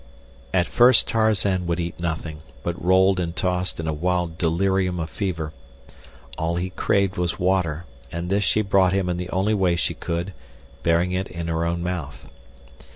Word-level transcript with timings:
At 0.51 0.65
first 0.65 1.07
Tarzan 1.07 1.67
would 1.67 1.79
eat 1.79 1.99
nothing, 1.99 2.39
but 2.63 2.83
rolled 2.83 3.19
and 3.19 3.35
tossed 3.35 3.79
in 3.79 3.87
a 3.87 3.93
wild 3.93 4.39
delirium 4.39 4.99
of 4.99 5.11
fever. 5.11 5.53
All 6.39 6.55
he 6.55 6.71
craved 6.71 7.17
was 7.17 7.37
water, 7.37 7.85
and 8.11 8.27
this 8.31 8.43
she 8.43 8.63
brought 8.63 8.93
him 8.93 9.09
in 9.09 9.17
the 9.17 9.29
only 9.29 9.53
way 9.53 9.75
she 9.75 9.93
could, 9.93 10.33
bearing 10.81 11.11
it 11.11 11.27
in 11.27 11.47
her 11.49 11.65
own 11.65 11.83
mouth. 11.83 12.25